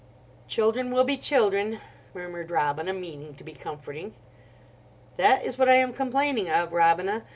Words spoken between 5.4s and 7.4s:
is what I am complaining of, Robina.